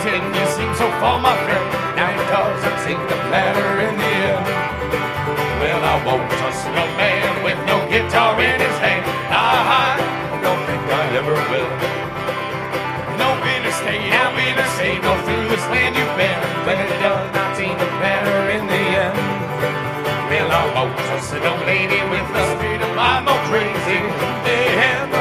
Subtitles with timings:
[0.00, 1.66] Washington, you seem so far, my friend.
[1.92, 4.48] Now it doesn't seem to matter in the end.
[5.60, 9.04] Well, I won't trust no man with no guitar in his hand.
[9.28, 10.00] I
[10.40, 11.72] don't think I ever will.
[13.20, 16.40] No interstate, no interstate, no through this land you've been.
[16.64, 19.20] But it does not seem to matter in the end.
[20.32, 24.00] Well, I won't trust no lady with the spirit of I'm no crazy.
[24.48, 25.19] They have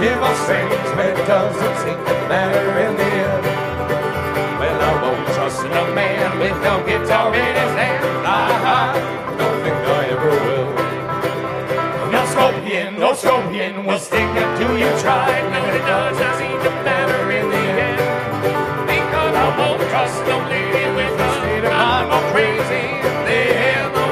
[0.00, 3.44] give are things, but it doesn't seem to matter in the end.
[4.60, 8.04] Well, I won't trust no man with no guitar in his hand.
[8.26, 8.92] I
[9.38, 10.68] don't think I ever will.
[12.12, 15.44] No scorpion, no scorpion will stick to you tried.
[15.52, 18.00] No, it does not seem to matter in the end.
[18.86, 22.86] Because I won't trust no lady with a state of crazy.
[23.28, 24.05] They have the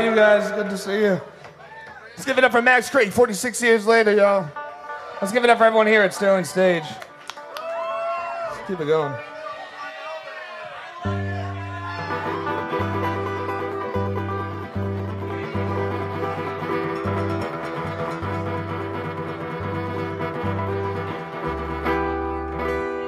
[0.00, 0.50] are you guys?
[0.50, 1.20] Good to see you.
[2.10, 3.12] Let's give it up for Max Creek.
[3.12, 4.48] 46 years later, y'all.
[5.20, 6.82] Let's give it up for everyone here at Sterling Stage.
[6.82, 9.14] Let's keep it going.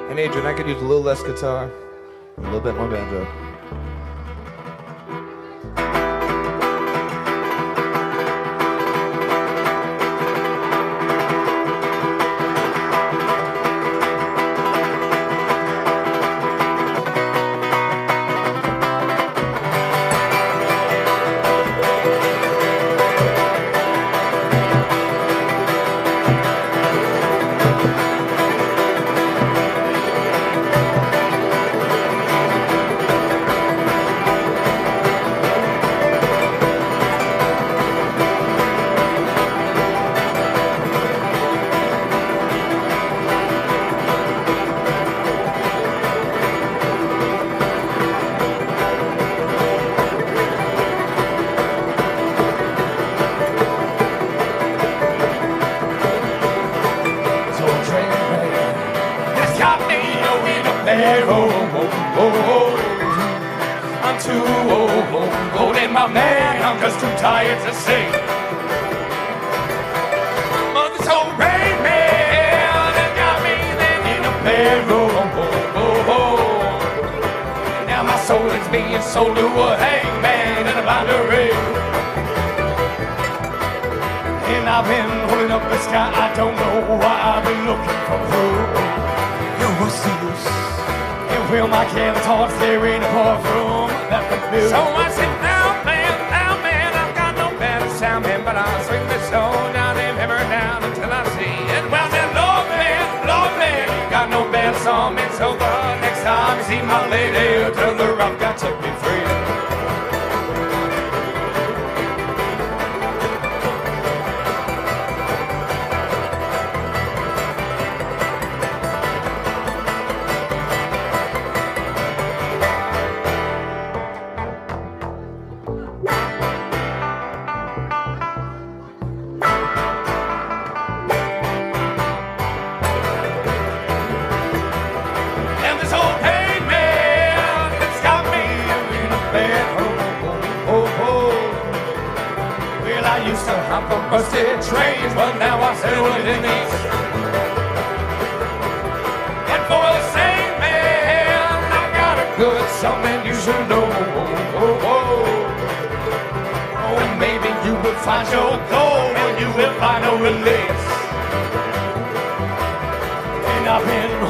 [0.09, 1.69] And Adrian, I could use a little less guitar,
[2.37, 3.46] a little bit more banjo.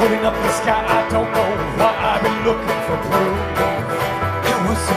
[0.07, 3.35] Floating up the sky, I don't know why I've been looking for proof.
[4.47, 4.95] It was so.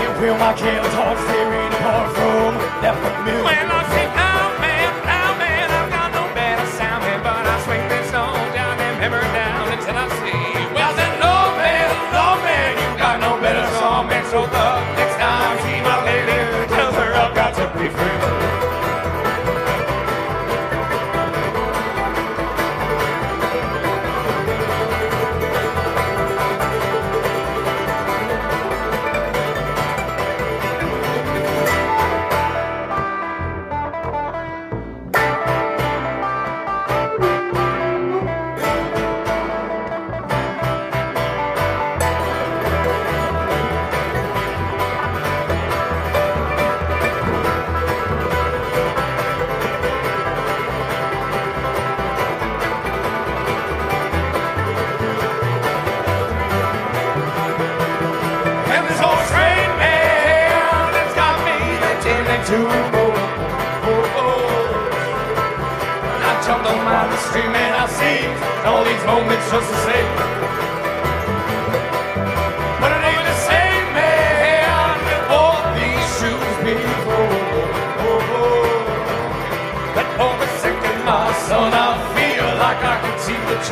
[0.00, 3.73] It will my candles hard staring apart from that familiar.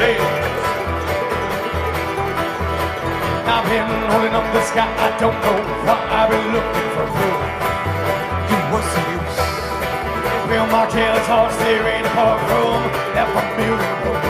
[0.02, 0.26] sail.
[3.54, 7.06] I've been holding up the sky, I don't know what I've been looking for.
[8.50, 9.38] You was the use.
[10.48, 12.82] Bill Martell's horse, there in a park room
[13.14, 14.21] left for me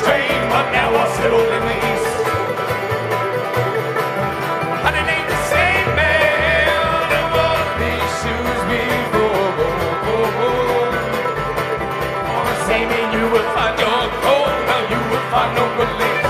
[0.00, 2.14] strange, but now I settled in the east.
[4.86, 6.66] And it ain't the same man
[7.10, 9.54] who wore these shoes before.
[12.34, 16.26] On the same day you will find your gold, now you will find no relief.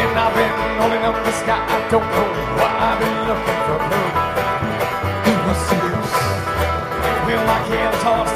[0.00, 3.78] And I've been holding up the sky, I don't know why I've been looking for
[3.84, 4.10] blue.
[5.30, 6.16] It was loose.
[7.26, 8.28] Will my hands off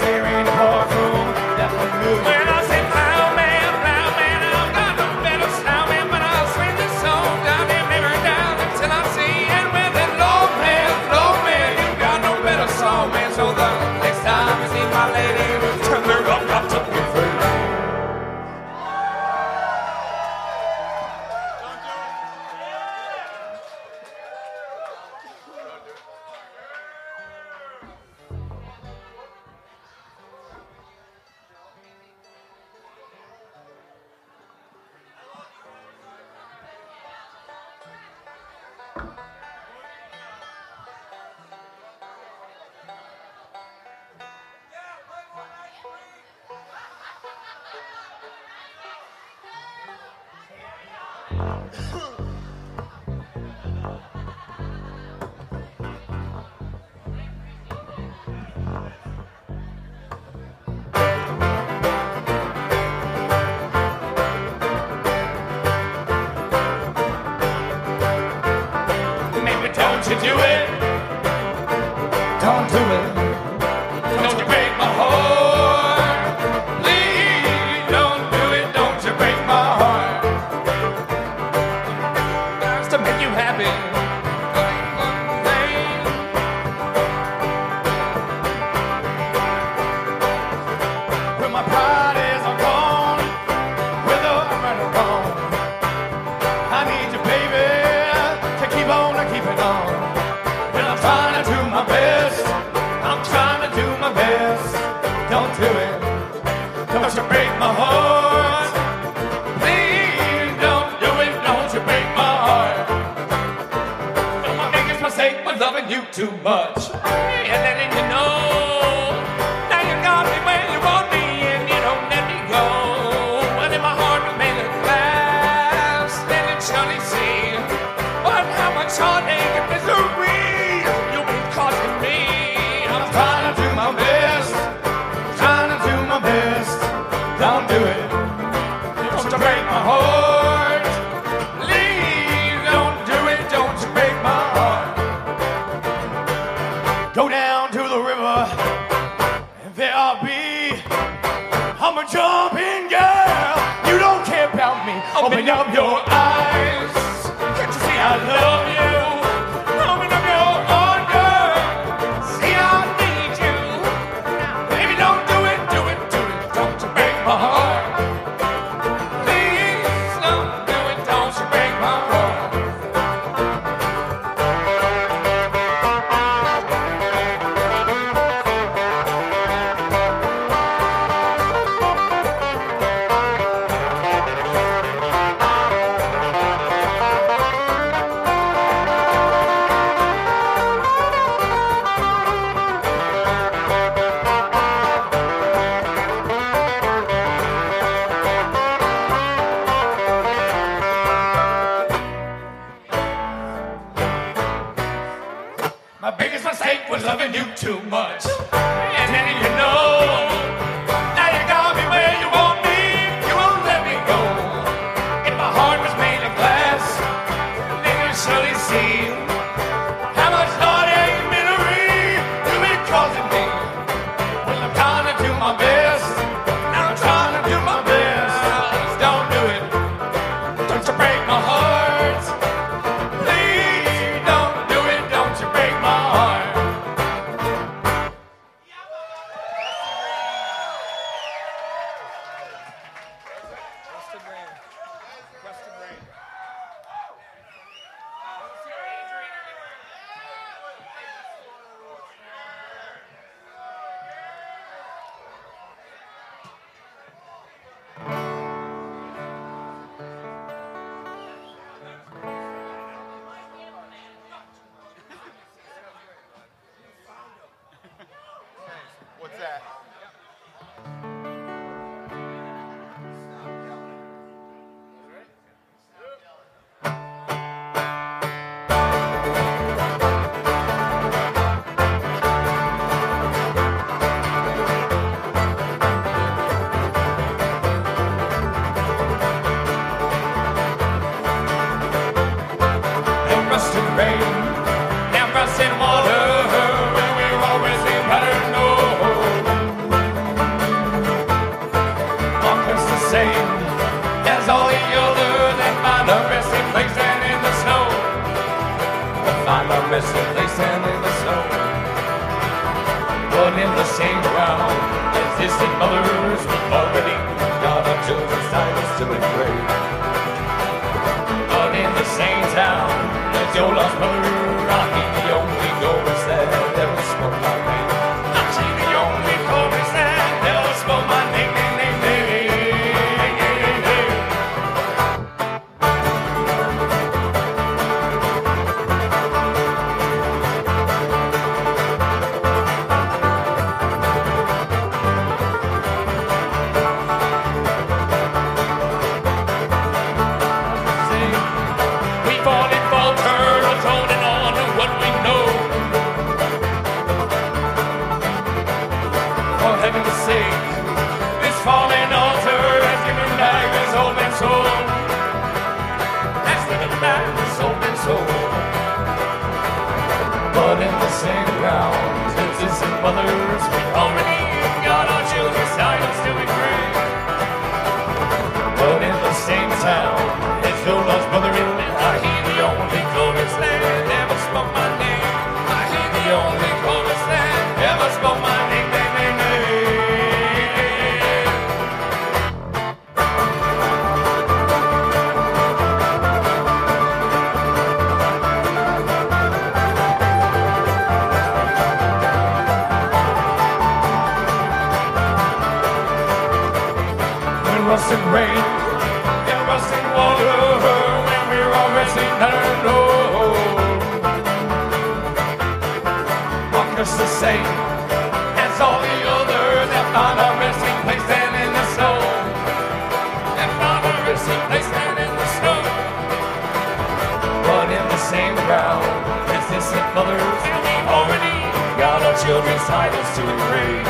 [432.87, 434.03] titles to agree.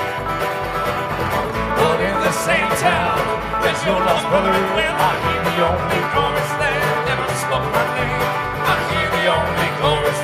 [1.78, 3.22] But in the same town
[3.62, 6.84] there's your lost brother, will not hear the only chorus there.
[7.06, 8.22] Never spoke my name.
[8.66, 10.20] I hear the only chorus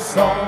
[0.00, 0.47] song.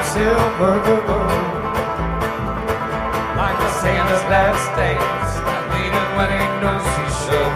[0.00, 0.76] of silver
[3.36, 7.52] Like the sand of that stains That made it when ain't no seashell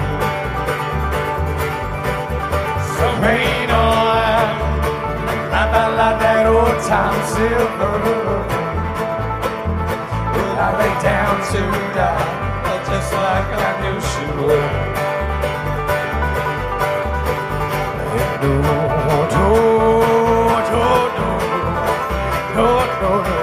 [2.97, 4.47] So rain on
[5.53, 7.97] Not that like that old time silver
[10.57, 11.63] I lay down to
[11.97, 12.29] die
[12.89, 14.73] Just like I knew she would.
[18.15, 18.84] Ain't no
[23.07, 23.34] Oh,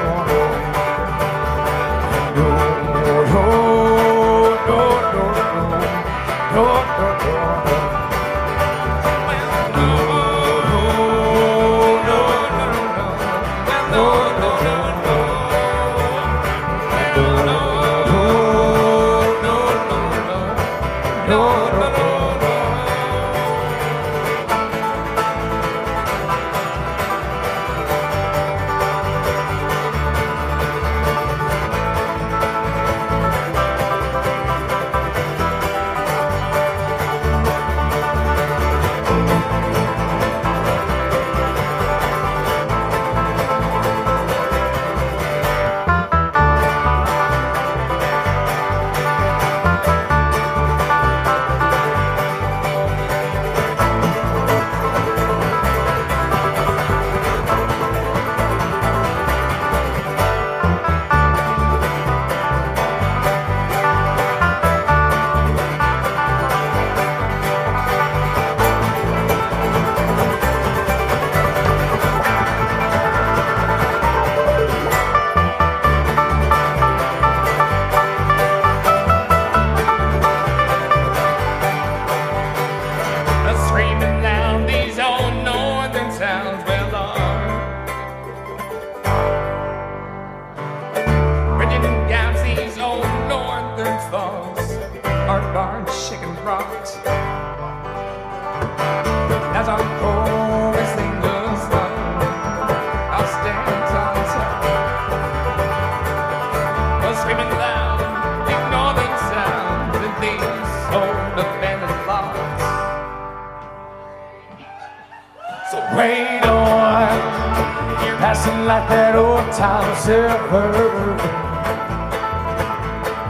[118.22, 120.70] passing like that old time silver.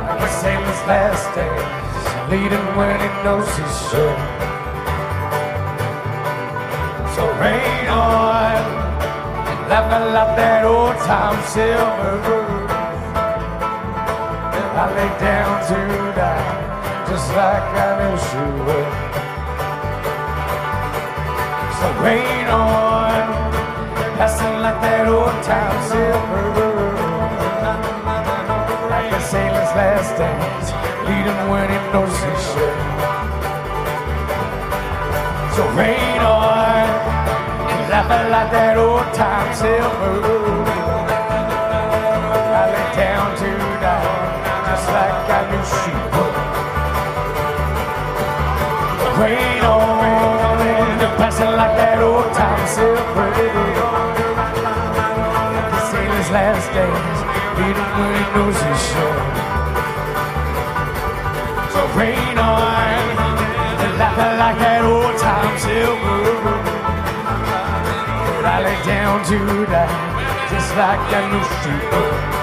[0.04, 4.20] Like a sailor's last days, leading when he knows he should.
[7.16, 8.60] So rain on,
[9.48, 12.60] and laughing like that old time silver.
[14.74, 15.80] I lay down to
[16.20, 18.92] die, just like I knew she would.
[21.78, 23.51] So rain on,
[24.22, 26.46] passing like that old time silver.
[28.94, 30.70] Like a sailor's last dance,
[31.10, 32.82] leading when he knows he should.
[35.56, 36.86] So rain on,
[37.74, 40.14] and laughing like that old time silver.
[42.60, 44.06] I lay down to die,
[44.70, 46.36] just like I knew she would.
[49.18, 49.98] Rain on,
[51.18, 53.91] passing like that old time silver.
[56.32, 57.20] Last days,
[57.60, 59.24] leading when he knows he should.
[61.74, 63.04] So rain on,
[63.84, 66.24] and laughing like that old time silver.
[68.36, 72.41] But I lay down to die, just like I knew she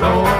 [0.00, 0.39] soul.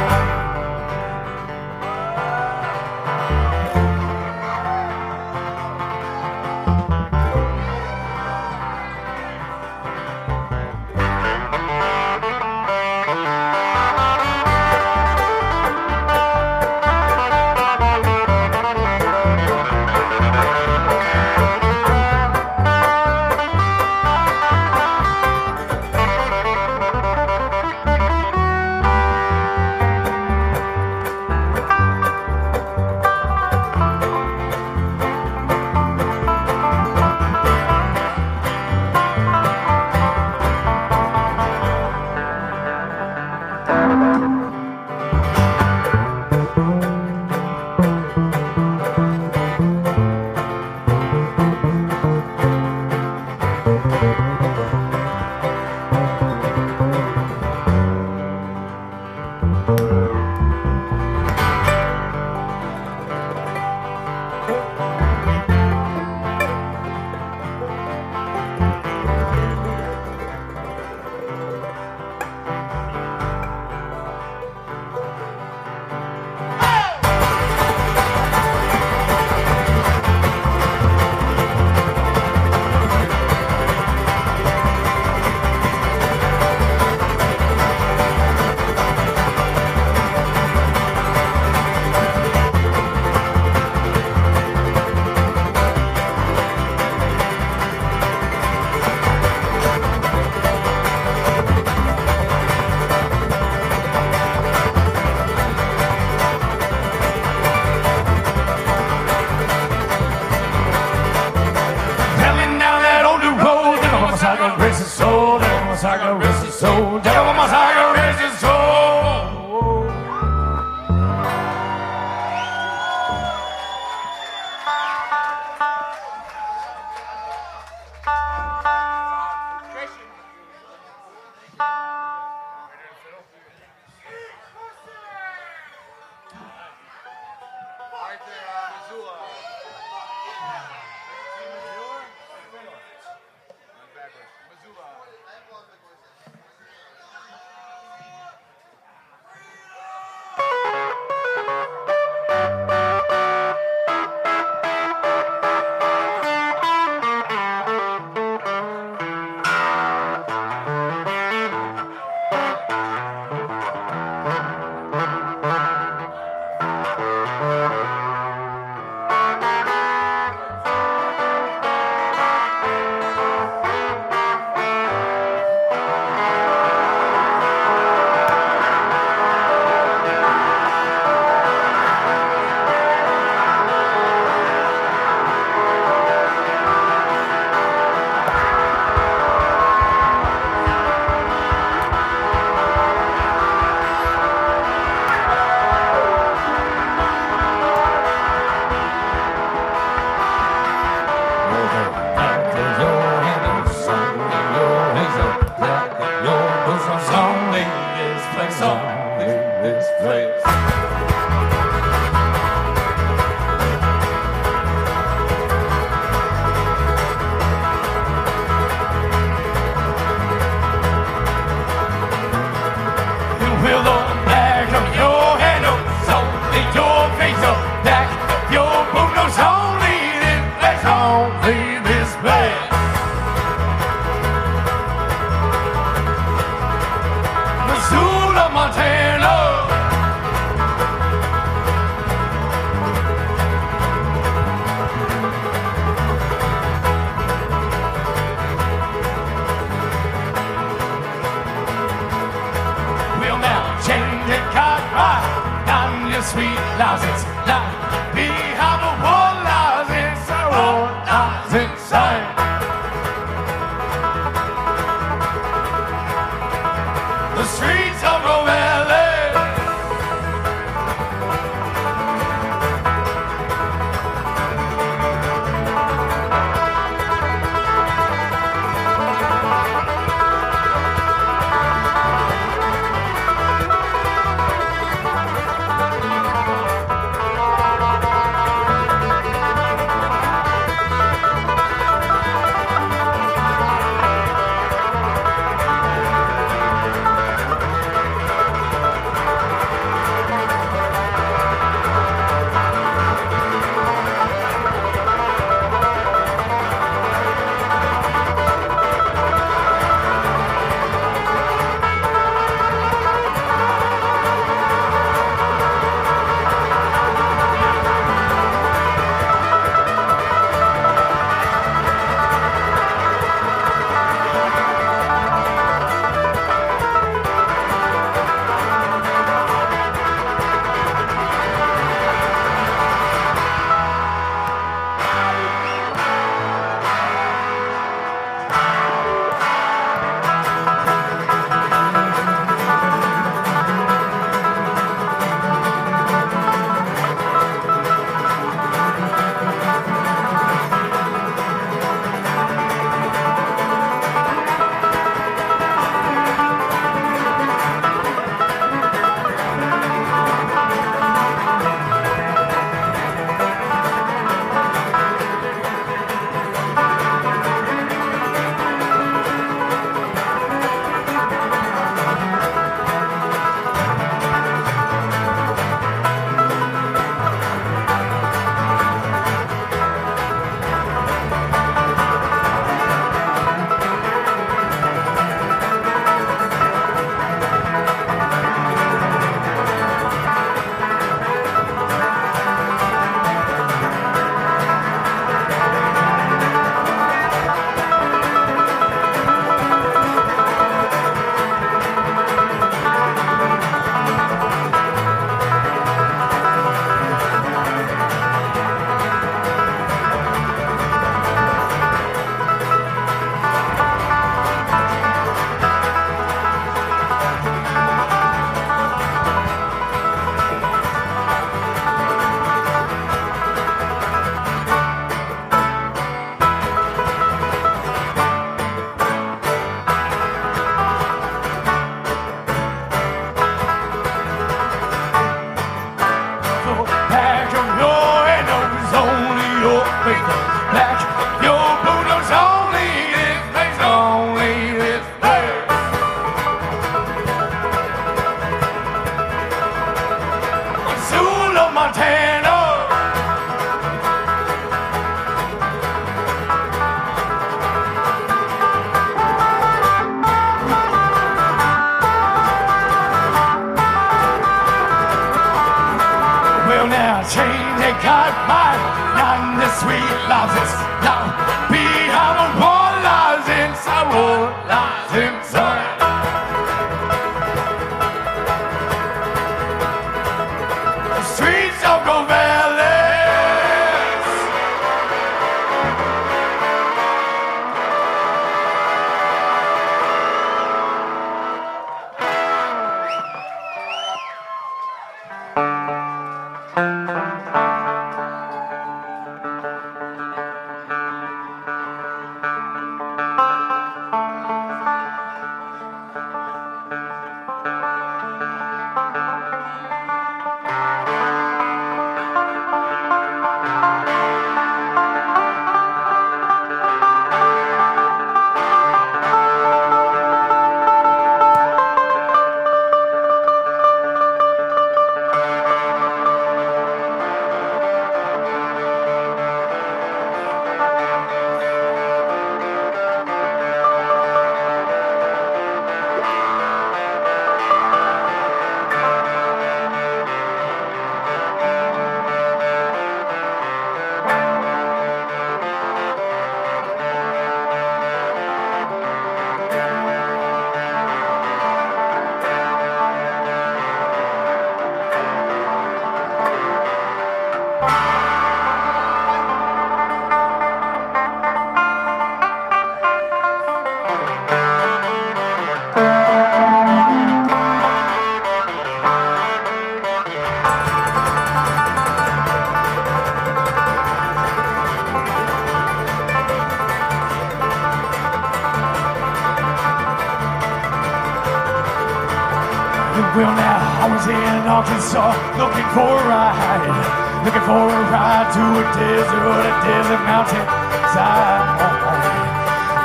[584.71, 590.65] Arkansas looking for a ride, looking for a ride to a desert, a desert mountain
[591.11, 591.75] side,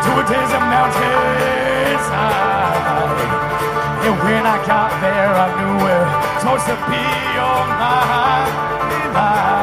[0.05, 3.17] to a desert mountain side.
[4.05, 7.05] And when I got there, I knew where it's supposed to be
[7.41, 8.05] on my
[9.17, 9.54] life.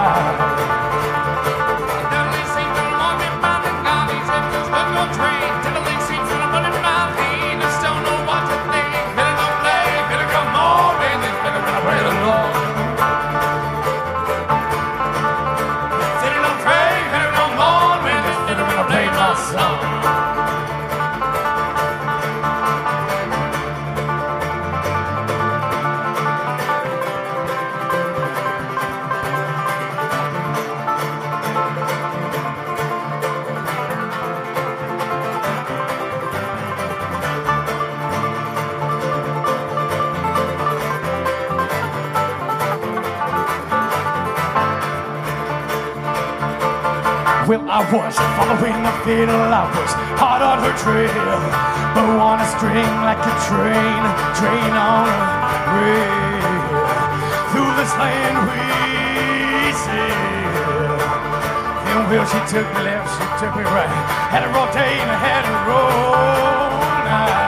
[47.53, 51.37] Well, I was following the fiddle, I was hot on her trail.
[51.93, 54.01] But on a string like a train,
[54.41, 55.21] train on a
[55.77, 56.81] rail.
[57.53, 60.97] Through this land we sail.
[61.93, 64.01] And well, she took me left, she took me right.
[64.33, 66.73] Had a raw day and I had a roll
[67.05, 67.42] night.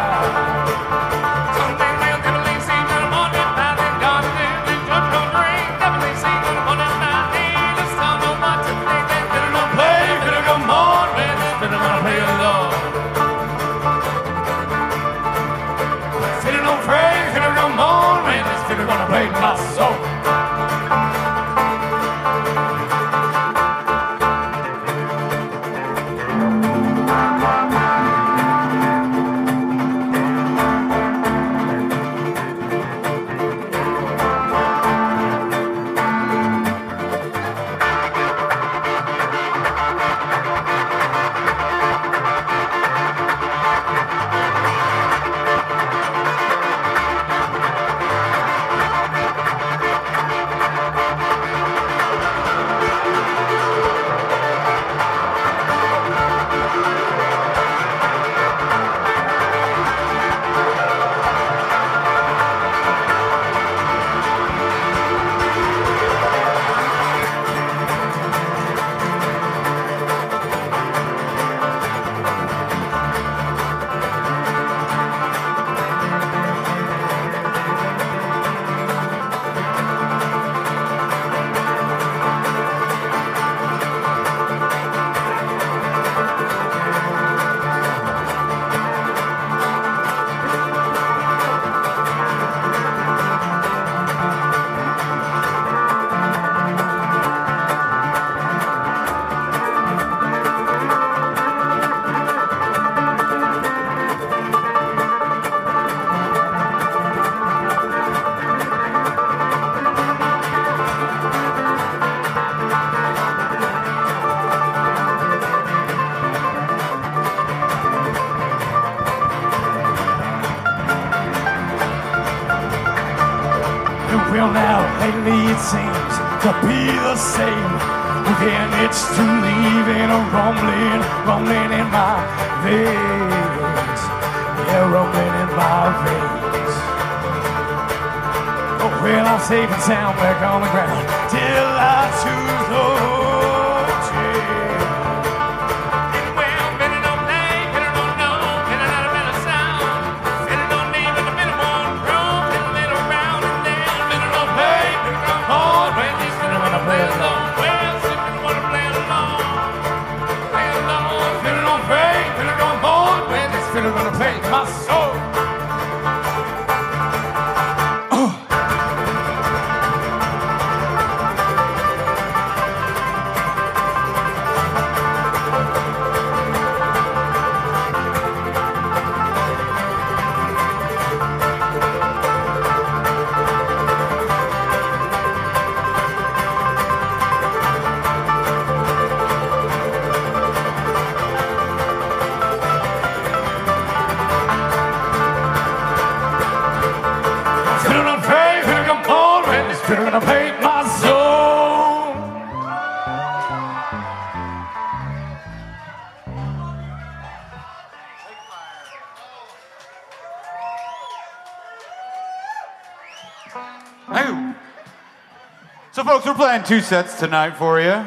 [216.05, 218.05] Folks, we're playing two sets tonight for you.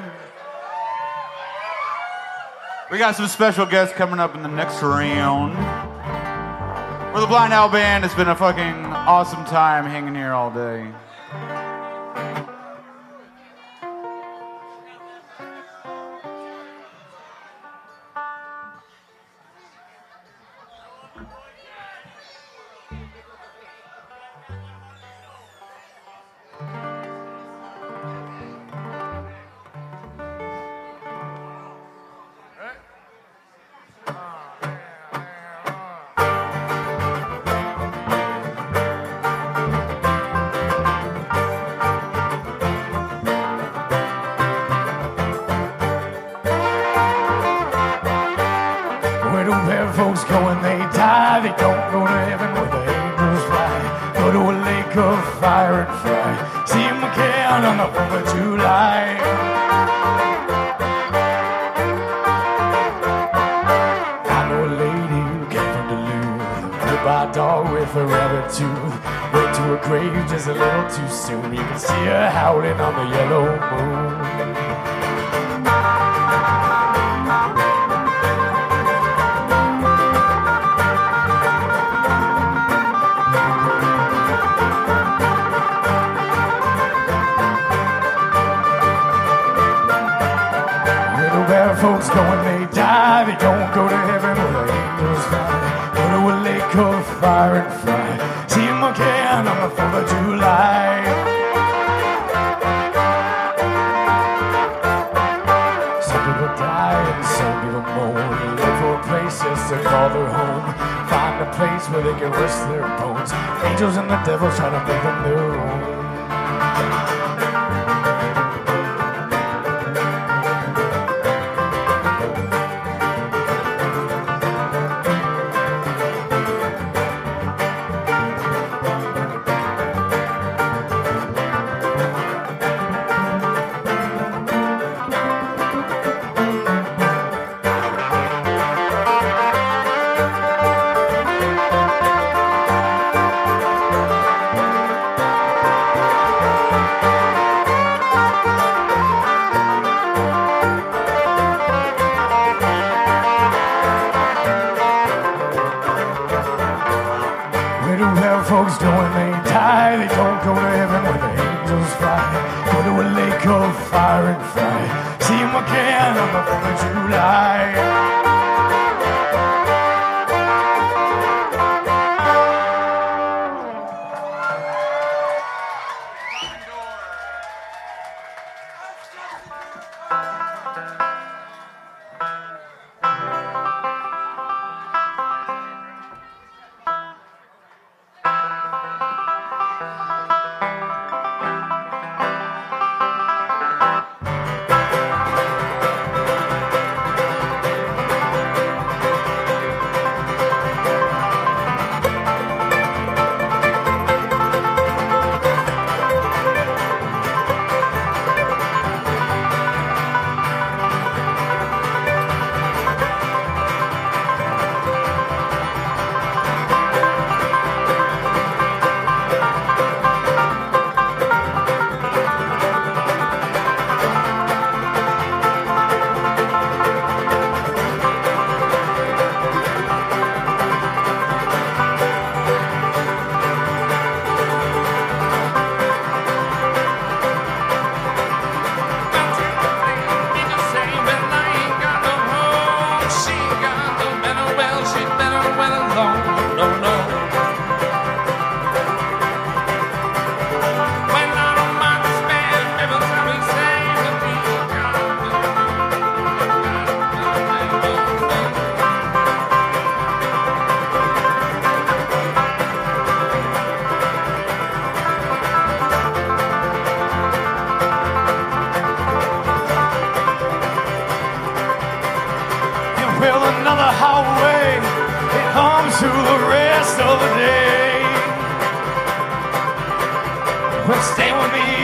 [2.91, 5.55] We got some special guests coming up in the next round.
[7.11, 8.05] For the Blind Owl Band.
[8.05, 10.93] It's been a fucking awesome time hanging here all day.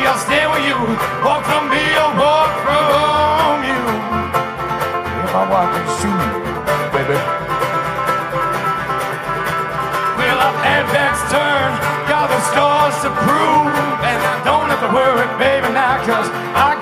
[0.06, 0.78] I'll stay with you.
[1.24, 3.82] Walk from me, I'll walk from you.
[5.24, 6.30] If I walk and shoot me,
[6.92, 7.18] baby.
[10.20, 11.76] Well, I've had backs turned,
[12.12, 13.72] got the stars to prove.
[14.04, 16.73] And I don't have to worry, baby, now, cause I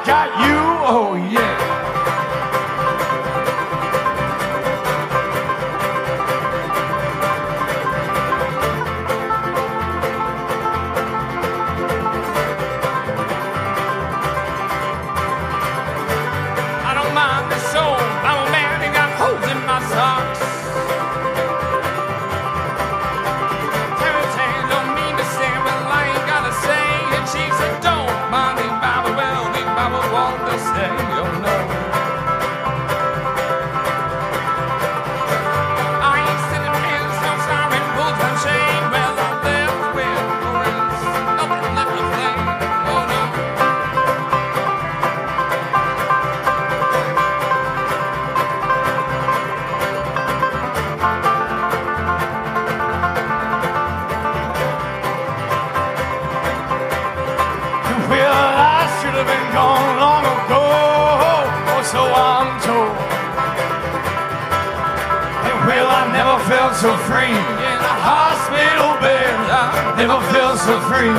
[67.12, 69.36] free in a hospital bed.
[69.52, 71.12] I never felt so free,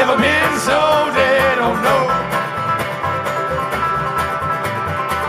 [0.00, 0.80] never been so
[1.12, 1.60] dead.
[1.60, 1.98] Oh no.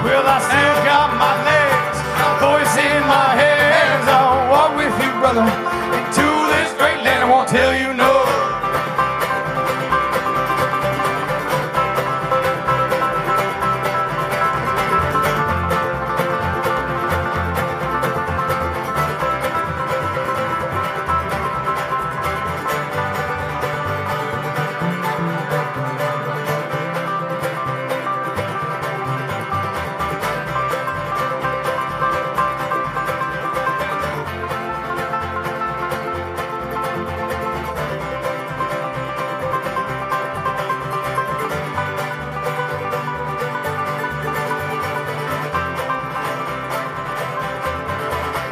[0.07, 1.97] Well, I still got my legs,
[2.39, 4.07] voice in my hands.
[4.07, 5.43] I'll walk with you, brother,
[5.99, 7.21] into this great land.
[7.25, 7.84] I won't tell you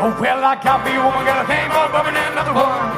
[0.04, 2.91] Oh, well, I got me a woman, got a thing for bumming and another one.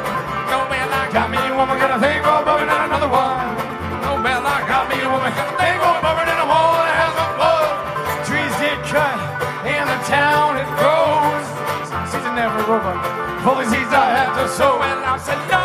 [0.49, 3.45] Oh, well, I got me a woman, got a thing for bumming and another one.
[4.09, 6.73] Oh, well, I got me a woman, got a thing for bumming and a wall
[6.81, 8.25] that has no blood.
[8.25, 9.21] Trees get cut,
[9.69, 11.45] in the town it grows.
[12.09, 12.97] Season never over,
[13.69, 14.81] seeds I have to sow.
[14.81, 15.64] And I said, nobody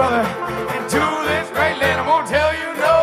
[0.00, 0.22] brother,
[0.78, 0.98] into
[1.28, 2.00] this great land.
[2.00, 2.96] I won't tell you no.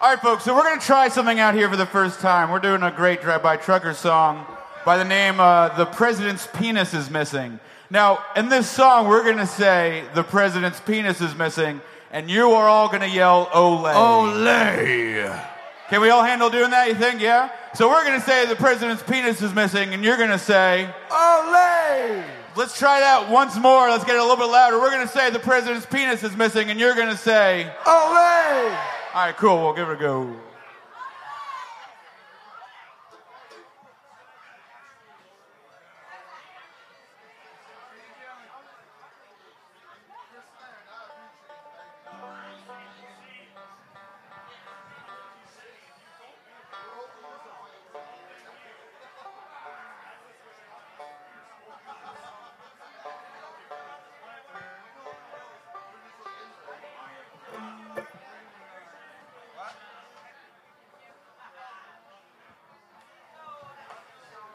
[0.00, 2.50] All right, folks, so we're going to try something out here for the first time.
[2.50, 4.46] We're doing a great drive-by trucker song
[4.86, 7.60] by the name uh, The President's Penis is Missing.
[7.90, 12.52] Now, in this song, we're going to say The President's Penis is Missing, and you
[12.52, 13.94] are all going to yell, Olay.
[13.94, 15.51] Olay.
[15.92, 17.20] Can we all handle doing that, you think?
[17.20, 17.50] Yeah?
[17.74, 20.88] So we're going to say The President's Penis is Missing, and you're going to say,
[21.10, 22.24] Olay.
[22.56, 23.90] Let's try that once more.
[23.90, 24.80] Let's get it a little bit louder.
[24.80, 28.78] We're going to say The President's Penis is Missing, and you're going to say, Olay.
[29.12, 29.62] All right, cool.
[29.62, 30.34] We'll give it a go.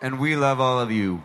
[0.07, 1.21] And we love all of you.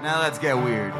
[0.00, 0.94] Now let's get weird.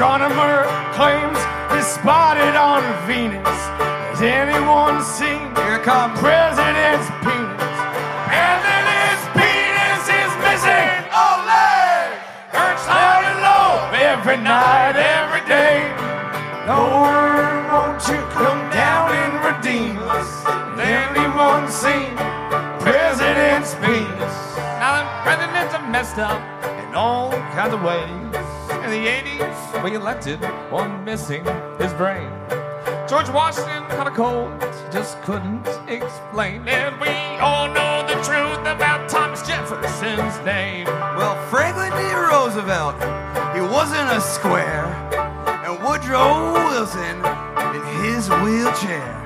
[0.00, 0.64] Astronomer
[0.96, 1.36] claims
[1.76, 3.44] he spotted on Venus.
[3.44, 6.16] Has anyone seen Here comes.
[6.16, 7.68] President's penis?
[8.24, 10.88] President's penis is missing.
[11.12, 12.16] Ole!
[12.48, 15.84] Hurts high and low every night, every day.
[16.64, 20.30] Lord, won't you come down and redeem us?
[20.48, 22.16] Has anyone seen
[22.80, 24.36] President's penis?
[24.80, 26.40] Now, the presidents are messed up
[26.88, 28.08] in all kinds of ways.
[28.80, 30.38] In the 80s, we elected
[30.70, 31.44] one missing
[31.78, 32.30] his brain.
[33.08, 34.60] George Washington caught a cold,
[34.92, 36.68] just couldn't explain.
[36.68, 37.08] And we
[37.40, 40.84] all know the truth about Thomas Jefferson's name.
[40.86, 42.12] Well, Franklin D.
[42.14, 42.96] Roosevelt,
[43.54, 44.84] he wasn't a square.
[45.64, 47.16] And Woodrow Wilson
[47.74, 49.16] in his wheelchair.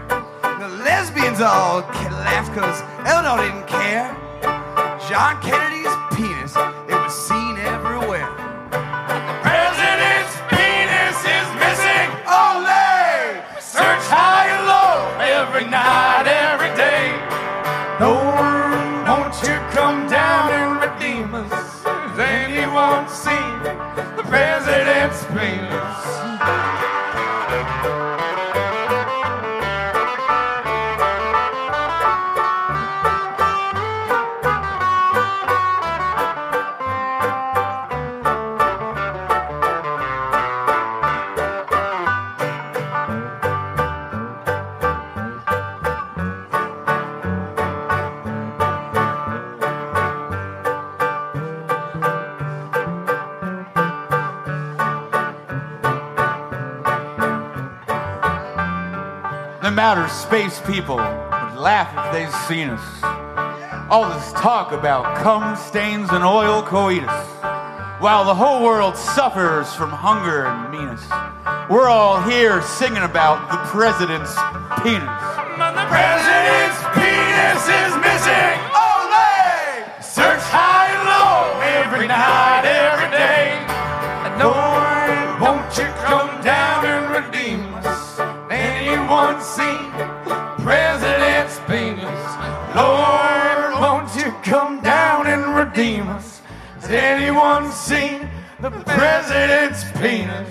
[0.61, 4.17] The lesbians all laughed because Eleanor didn't care.
[5.09, 5.93] John Kennedy's
[59.95, 62.83] No matter space people would laugh if they'd seen us.
[63.89, 67.15] All this talk about cum stains and oil coitus,
[68.03, 71.07] while the whole world suffers from hunger and meanness.
[71.71, 74.35] We're all here singing about the president's
[74.83, 75.07] penis.
[75.63, 78.59] The president's penis is missing.
[78.75, 79.23] Ole!
[80.03, 81.55] Search high and low
[81.87, 82.54] every night,
[98.95, 100.51] president's penis?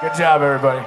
[0.00, 0.84] Good job, everybody.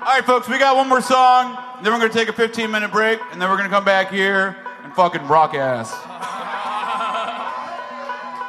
[0.00, 1.58] All right, folks, we got one more song.
[1.82, 4.56] Then we're gonna take a 15 minute break, and then we're gonna come back here
[4.82, 5.92] and fucking rock ass.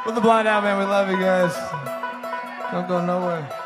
[0.05, 1.53] With the blind out, man, we love you guys.
[2.71, 3.58] Don't go nowhere.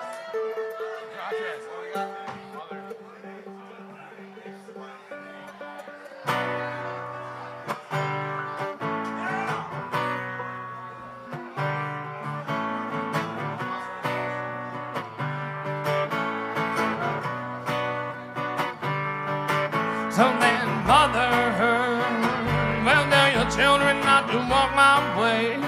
[24.33, 25.61] To walk my way.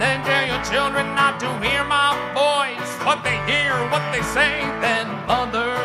[0.00, 2.90] Then tell your children not to hear my voice.
[3.04, 5.76] What they hear, what they say, then, mother.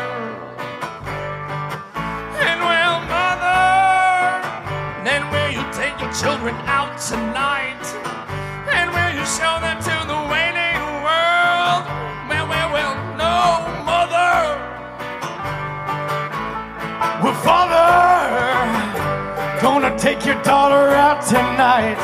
[2.48, 3.60] And well, mother,
[5.04, 7.84] then will you take your children out tonight?
[8.72, 9.99] And will you show them to
[20.00, 22.00] take your daughter out tonight.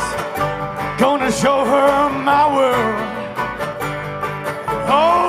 [0.98, 3.00] Gonna show her my world.
[4.86, 5.25] Oh,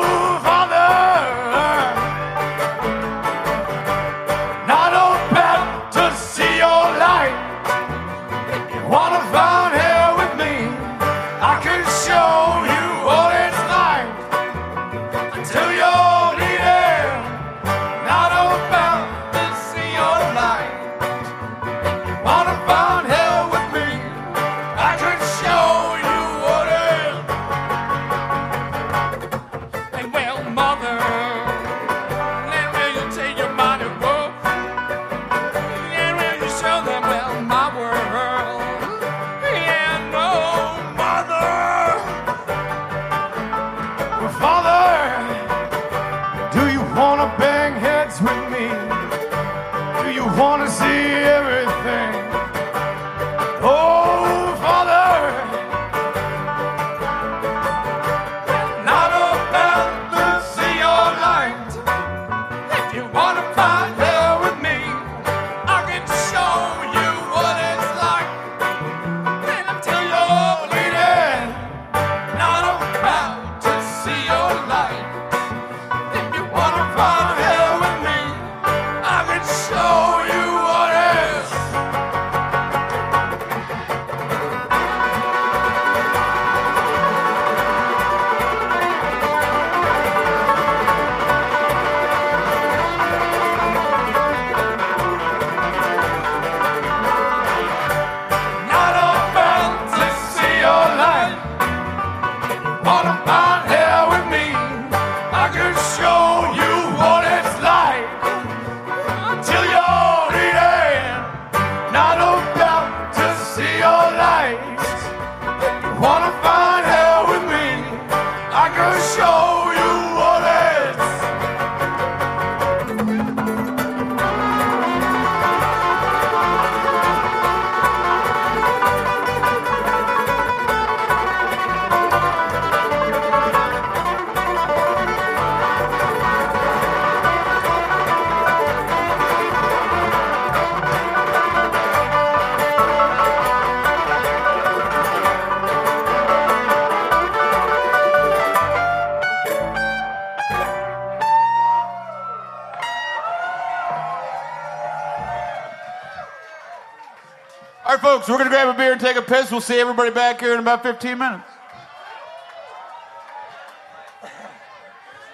[158.27, 159.51] folks, we're going to grab a beer and take a piss.
[159.51, 161.43] We'll see everybody back here in about 15 minutes.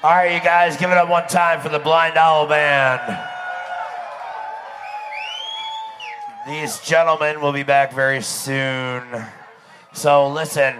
[0.03, 3.17] All right, you guys, give it up one time for the Blind Owl Band.
[6.45, 9.01] These gentlemen will be back very soon.
[9.93, 10.75] So listen,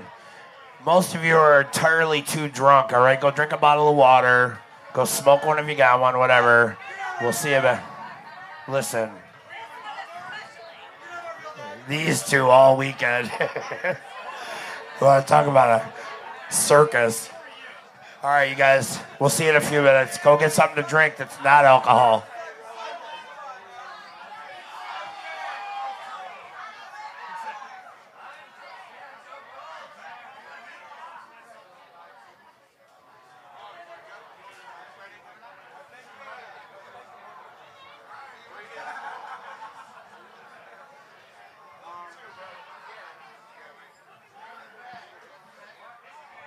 [0.86, 3.20] most of you are entirely too drunk, all right?
[3.20, 4.60] Go drink a bottle of water.
[4.94, 6.78] Go smoke one if you got one, whatever.
[7.22, 7.84] We'll see you back.
[8.68, 9.23] Listen.
[11.88, 13.30] These two all weekend.
[15.02, 17.30] we want to talk about a circus.
[18.24, 19.00] All right, you guys.
[19.20, 20.18] We'll see you in a few minutes.
[20.20, 22.26] Go get something to drink that's not alcohol.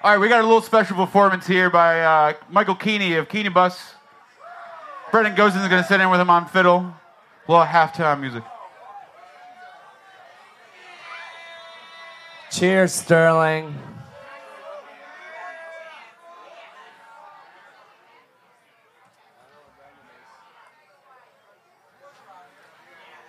[0.06, 3.48] All right, we got a little special performance here by uh, Michael Keeney of Keeney
[3.48, 3.94] Bus.
[5.10, 6.76] Brendan Gosen is going to sit in with him on fiddle.
[6.76, 8.44] A little halftime music.
[12.52, 13.76] Cheers, Sterling.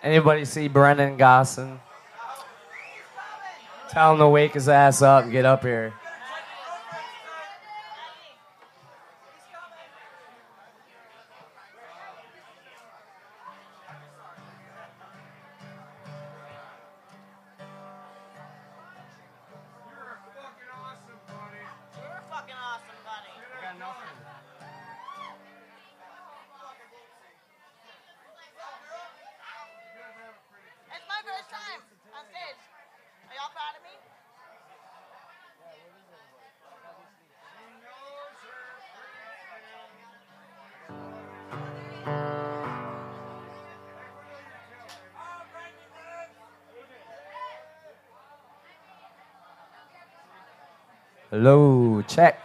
[0.04, 1.80] Anybody see Brendan Gossen?
[3.90, 5.92] Tell him to wake his ass up and get up here.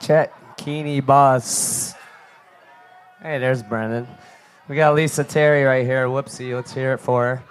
[0.02, 0.56] Check.
[0.56, 1.94] Keeney boss.
[3.22, 4.08] Hey, there's Brendan.
[4.66, 6.06] We got Lisa Terry right here.
[6.08, 7.42] Whoopsie, let's hear it for her.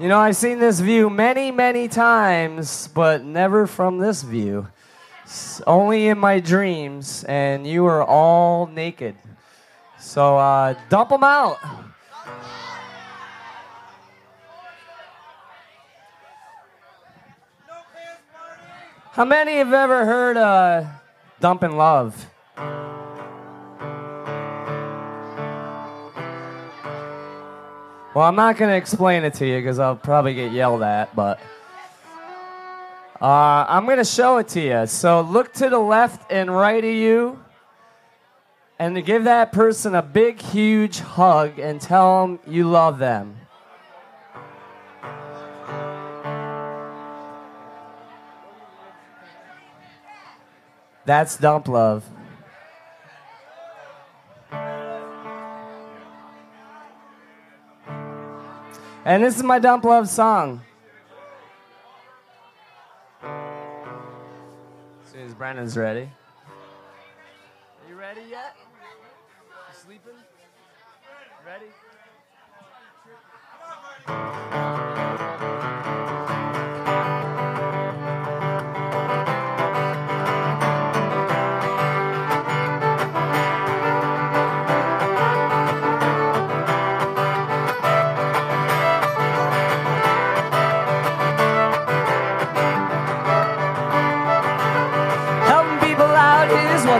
[0.00, 4.68] You know, I've seen this view many, many times, but never from this view.
[5.24, 9.16] S- only in my dreams, and you were all naked.
[9.98, 11.58] So uh, dump them out.
[19.12, 20.84] How many have ever heard uh,
[21.40, 22.26] Dumpin' Love?
[28.14, 31.14] Well, I'm not going to explain it to you because I'll probably get yelled at,
[31.16, 31.40] but
[33.20, 34.86] uh, I'm going to show it to you.
[34.86, 37.38] So look to the left and right of you
[38.78, 43.36] and to give that person a big, huge hug and tell them you love them.
[51.08, 52.04] That's dump love.
[59.06, 60.60] And this is my dump love song.
[63.22, 63.30] As
[65.10, 66.10] soon as Brandon's ready.
[66.50, 68.54] Are you ready yet?
[68.58, 70.12] You sleeping?
[71.46, 71.72] Ready?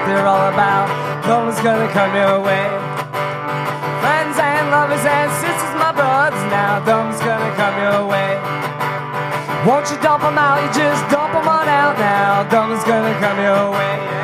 [0.08, 0.88] They're all about.
[1.28, 2.64] No one's gonna come your way.
[4.00, 8.32] Friends and lovers and sisters, my brothers, now no one's gonna come your way.
[9.66, 10.62] Won't you dump 'em out?
[10.62, 12.46] You just dump 'em on out now.
[12.50, 14.17] No one's gonna come your way.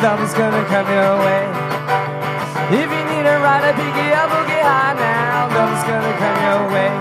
[0.00, 1.42] something's gonna come your way.
[2.70, 5.50] If you need a ride, I pick you up, we'll get high now.
[5.50, 6.92] Love's gonna come your way.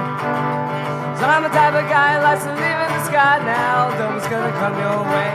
[1.19, 3.94] So I'm the type of guy who likes to live in the sky now.
[4.02, 5.30] Love's gonna come your way.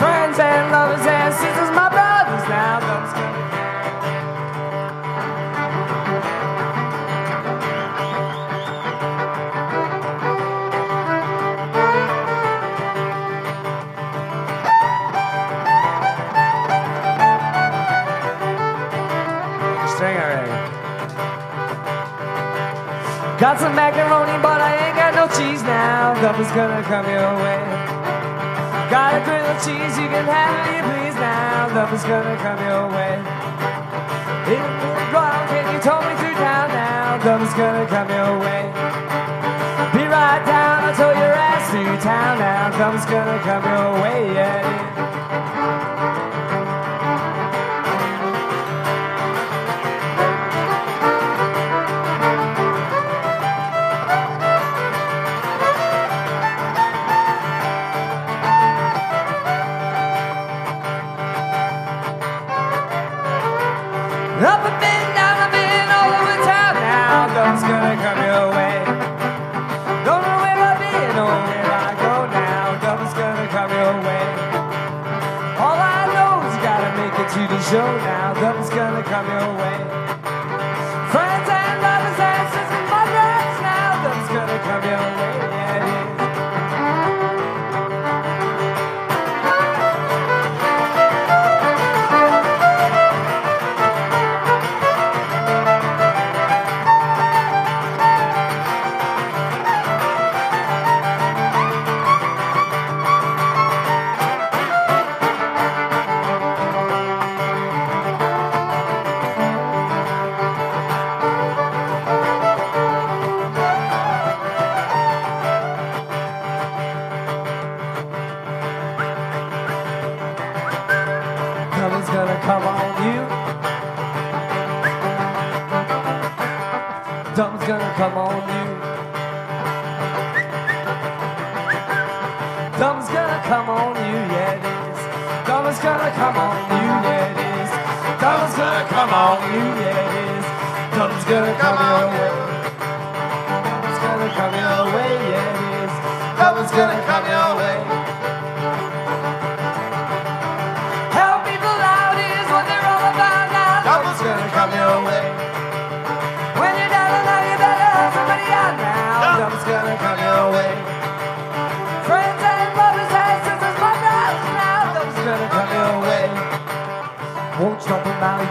[0.00, 2.80] Friends and lovers and sisters, my brothers now.
[2.80, 3.41] Love's gonna
[23.42, 26.14] Got some macaroni, but I ain't got no cheese now.
[26.22, 27.58] Nothing's gonna come your way.
[28.86, 31.66] Got a grilled cheese, you can have it you please now.
[31.74, 33.18] Nothing's gonna come your way.
[34.46, 37.18] Hit the ground, can you tow me through town now.
[37.18, 38.62] Nothing's gonna come your way.
[39.90, 42.70] Be right down I'll tow your ass to town now.
[42.78, 44.91] Nothing's gonna come your way, yeah.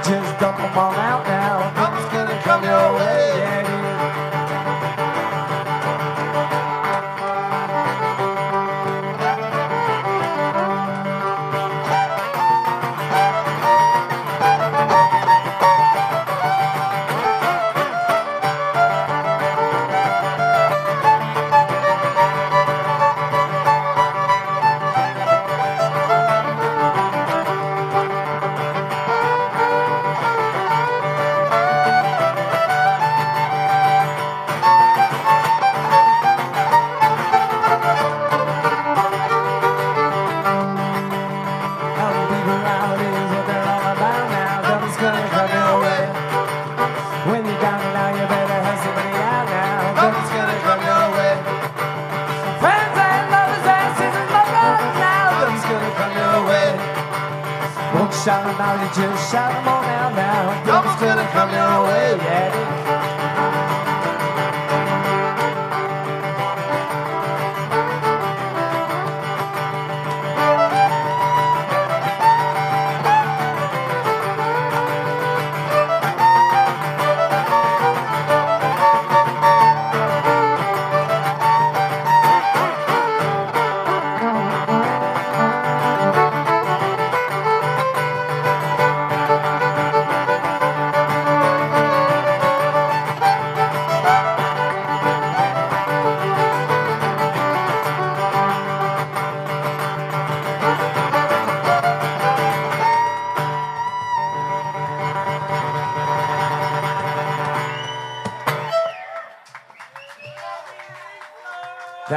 [0.03, 1.80] just dump them all out now.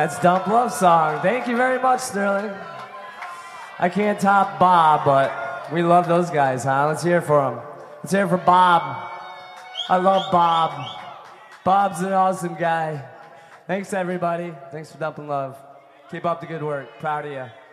[0.04, 1.22] That's Dump Love Song.
[1.22, 2.54] Thank you very much, Sterling.
[3.78, 6.88] I can't top Bob, but we love those guys, huh?
[6.88, 7.60] Let's hear for them.
[8.02, 8.82] Let's hear for Bob.
[9.88, 10.72] I love Bob.
[11.64, 13.02] Bob's an awesome guy.
[13.66, 14.52] Thanks, everybody.
[14.70, 15.56] Thanks for dumping love.
[16.10, 16.98] Keep up the good work.
[16.98, 17.63] Proud of you.